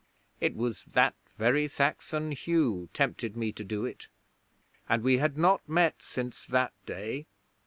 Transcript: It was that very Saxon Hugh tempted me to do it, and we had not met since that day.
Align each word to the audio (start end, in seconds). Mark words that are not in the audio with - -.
It 0.39 0.55
was 0.55 0.83
that 0.93 1.13
very 1.37 1.67
Saxon 1.67 2.31
Hugh 2.31 2.89
tempted 2.91 3.37
me 3.37 3.51
to 3.51 3.63
do 3.63 3.85
it, 3.85 4.07
and 4.89 5.03
we 5.03 5.19
had 5.19 5.37
not 5.37 5.69
met 5.69 6.01
since 6.01 6.43
that 6.47 6.73
day. 6.87 7.27